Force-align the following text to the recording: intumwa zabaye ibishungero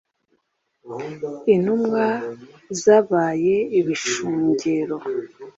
intumwa 1.53 2.05
zabaye 2.81 3.55
ibishungero 3.79 4.97